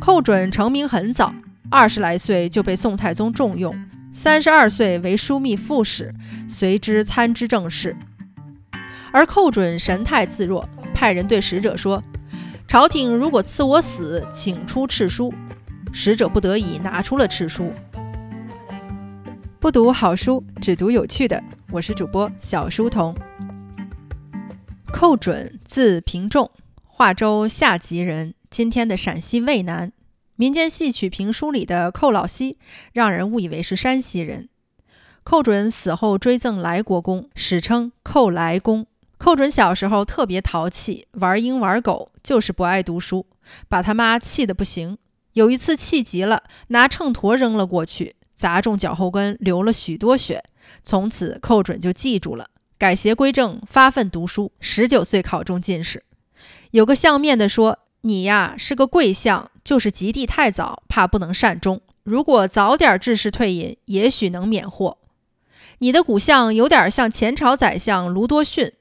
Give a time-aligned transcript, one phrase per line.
[0.00, 1.32] 寇准成名很早，
[1.70, 3.78] 二十来岁就被宋太宗重用，
[4.10, 6.12] 三十二岁为枢密副使，
[6.48, 7.94] 随之参知政事。
[9.12, 12.02] 而寇准神态自若，派人对使者说
[12.66, 15.32] ：“朝廷如果赐我死，请出敕书。”
[15.92, 17.70] 使者不得已拿出了敕书。
[19.58, 21.42] 不读好书，只读有趣的。
[21.70, 23.14] 我是主播小书童。
[24.86, 26.50] 寇准，字平仲，
[26.86, 28.34] 华州下吉人。
[28.50, 29.92] 今天的陕西渭南，
[30.34, 32.58] 民间戏曲评书里的寇老西，
[32.92, 34.48] 让人误以为是山西人。
[35.22, 38.88] 寇准死后追赠莱国公，史称寇莱公。
[39.18, 43.24] 寇准小时候特别淘气，玩鹰玩狗，就是不爱读书，
[43.68, 44.98] 把他妈气得不行。
[45.34, 50.42] 有一次气急了，拿秤砣扔了过去，砸中脚后跟，流了许多血。
[50.82, 54.50] 从此寇准就记住了，改邪归正，发奋读书。
[54.58, 56.02] 十九岁考中进士。
[56.72, 57.78] 有个相面的说。
[58.02, 61.80] 你呀是个贵相，就是及第太早，怕不能善终。
[62.02, 64.96] 如果早点致仕退隐，也许能免祸。
[65.78, 68.72] 你的骨相有点像前朝宰相卢多逊，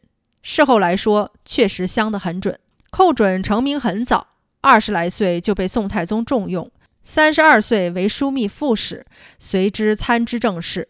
[0.42, 2.59] 事后来说确实相得很准。
[2.92, 4.28] 寇准成名很早，
[4.61, 6.72] 二十来岁就被宋太宗重用，
[7.04, 9.06] 三十二岁为枢密副使，
[9.38, 10.88] 随之参知政事。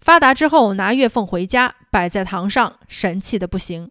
[0.00, 3.90] 发达之后拿月俸回家，摆在堂上，神气的不行。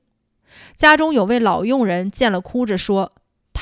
[0.78, 3.14] 家中有位老佣人见了，哭着说。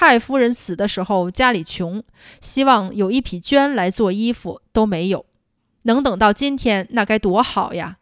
[0.03, 2.03] 太夫人死的时候家里穷，
[2.41, 5.27] 希望有一匹绢来做衣服都没有，
[5.83, 7.97] 能等到今天那该多好呀！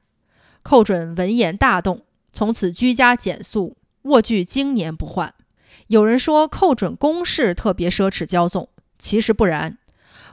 [0.63, 5.33] 寇准闻言大动，从此居家简素，卧具经年不换。
[5.87, 9.77] 有人说寇准公事特别奢侈骄纵，其实不然。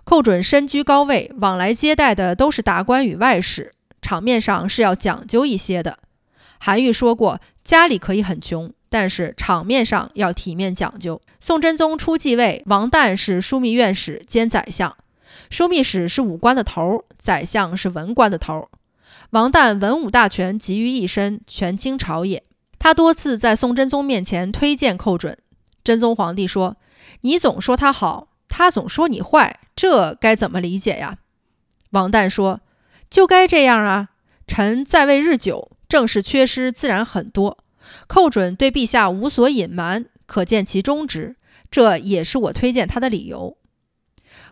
[0.05, 5.99] 寇准身居高位，往来接待的都是达官与外使，场面上是要讲究一些的。
[6.61, 8.73] 韩愈说过，家里可以很穷。
[8.89, 11.21] 但是场面上要体面讲究。
[11.41, 14.97] 宋真宗初继位，王旦是枢密院使兼宰相，
[15.51, 18.69] 枢密使是武官的头，宰相是文官的头。
[19.31, 22.43] 王旦文武大权集于一身，权倾朝野。
[22.79, 25.37] 他多次在宋真宗面前推荐寇准。
[25.83, 26.77] 真宗皇帝说
[27.23, 31.19] ：“你总说他好，他总说你坏，这该怎么理解呀？”
[31.91, 32.61] 王旦说
[33.11, 34.11] ：“就该这样啊！
[34.47, 37.59] 臣在位日久，政事缺失自然很多。”
[38.07, 41.37] 寇准对陛下无所隐瞒，可见其忠直，
[41.71, 43.57] 这也是我推荐他的理由。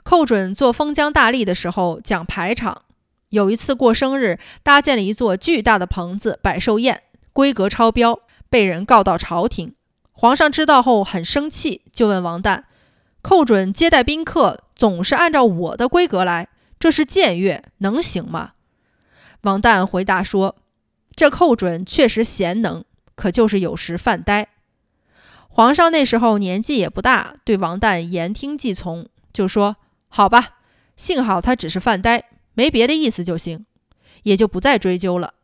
[0.03, 2.83] 寇准做封疆大吏的时候讲排场，
[3.31, 7.03] 有一次过生日，搭建了一座巨大的棚子摆寿宴，
[7.33, 9.75] 规格超标，被人告到朝廷。
[10.13, 12.65] 皇上知道后很生气，就问王旦
[13.23, 18.53] ：“寇准接待宾客总是按照我的规格来，这是僭越，能行吗？”
[19.43, 20.57] 王旦回答说
[21.17, 24.49] ：“这寇准确实贤能。”可就是有时犯呆。
[25.49, 29.77] 皇上那时候年纪也不大，对王旦言听计从，就说
[30.09, 30.57] ：“好吧，
[30.97, 32.25] 幸好他只是犯呆，
[32.55, 33.65] 没别的意思就行，
[34.25, 35.35] 也就不再追究了。”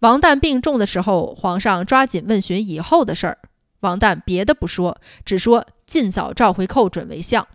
[0.00, 3.38] 王旦病重的时候，皇上抓紧问询以后的事儿。
[3.80, 7.46] 王旦别的不说，只说尽早召回寇准为相。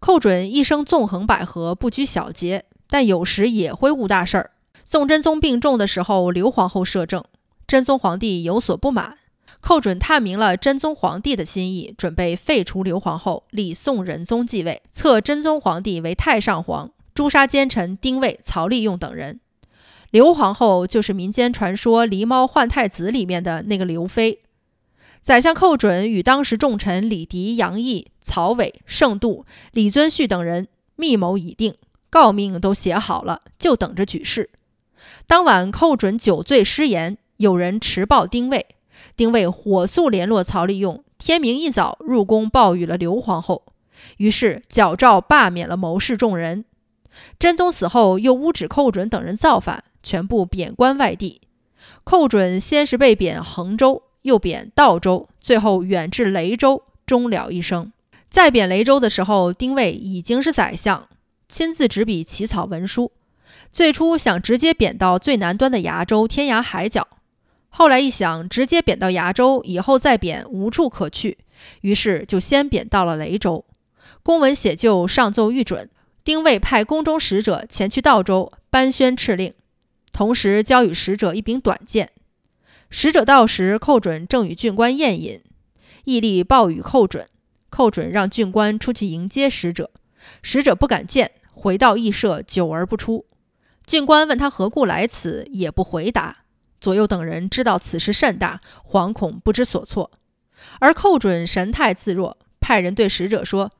[0.00, 4.50] 寇准一生纵横捭阖，不拘小节，但有时也会误大事儿。
[4.84, 7.24] 宋真宗病重的时候，刘皇后摄政。
[7.66, 9.18] 真宗皇帝有所不满，
[9.60, 19.40] 寇准探明了真宗皇帝的心意，准备废除刘皇后，立宋仁宗继位，册真宗皇帝为太上皇，诛杀奸臣丁谓、曹利用等人。
[20.12, 24.42] 刘皇后就是民间传说《狸猫换太子》里面的那个刘妃。
[25.20, 31.74] 宰相寇准与当时重臣李迪、杨毅、曹伟、盛度、李遵顼等人密谋已定，
[32.12, 34.50] 诰命都写好了，就等着举事。
[35.26, 37.18] 当晚，寇准酒醉失言。
[37.38, 38.66] 有人持报丁谓，
[39.16, 43.64] 丁谓火速联络曹利用，天明一早入宫报与了刘皇后。
[44.18, 46.64] 于是矫诏罢免了谋士众人。
[47.38, 51.40] 真宗死后，又诬指寇准等人造反，全部贬官外地。
[52.04, 57.92] 寇准先是被贬衡州，又贬道州，最后远至雷州，终了一生。
[58.28, 61.08] 在贬雷州的时候，丁谓已经是宰相，
[61.48, 63.12] 亲自执笔起草文书。
[63.72, 67.08] 最初想直接贬到最南端的崖州，天涯海角。
[67.78, 71.36] 后来一想，直接贬到崖州，以后再贬无处可去，
[71.82, 73.66] 于是就先贬到了雷州。
[74.22, 75.90] 公文写就，上奏御准。
[76.24, 79.52] 丁谓派宫中使者前去道州颁宣敕令，
[80.10, 82.12] 同时交与使者一柄短剑。
[82.88, 85.42] 使者到时，寇准正与郡官宴饮，
[86.04, 87.28] 毅力报与寇准。
[87.68, 89.90] 寇准让郡官出去迎接使者，
[90.40, 93.26] 使者不敢见，回到驿舍，久而不出。
[93.86, 96.45] 郡官问他何故来此，也不回答。
[96.80, 100.10] 左右等人知道此事甚大，惶恐不知所措。
[100.80, 103.72] 而寇准神态自若，派人对使者说：“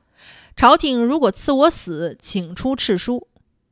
[0.55, 3.27] 朝廷如果赐我死，请出敕书。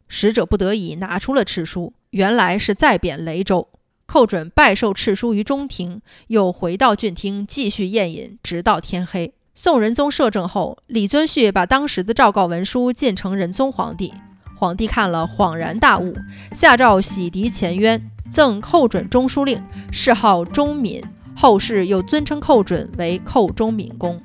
[0.08, 3.70] 使者不得已拿出了敕书，原来是再贬雷州。
[4.06, 9.34] 寇准拜受敕书于中庭，又回到郡厅继续宴饮，直到天黑。
[9.56, 14.14] 宋仁宗摄政后，李遵顼把当时的诏告文书进呈仁宗皇帝，
[14.56, 16.14] 皇帝看了恍然大悟，
[16.52, 19.62] 下诏洗涤前冤，赠寇准中书令，
[19.92, 21.02] 谥号忠敏，
[21.36, 24.20] 后世又尊称寇准为寇忠敏公。